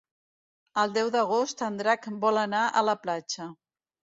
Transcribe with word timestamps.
El 0.83 0.95
deu 0.95 1.11
d'agost 1.17 1.63
en 1.67 1.77
Drac 1.81 2.09
vol 2.27 2.43
anar 2.47 2.65
a 2.81 2.85
la 2.89 2.99
platja. 3.07 3.51